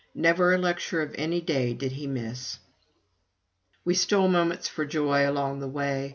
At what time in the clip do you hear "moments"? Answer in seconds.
4.29-4.67